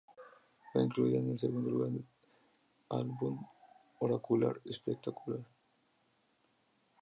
[0.73, 1.87] Fue incluida en su segundo
[2.89, 3.45] álbum
[3.99, 5.41] "Oracular Spectacular".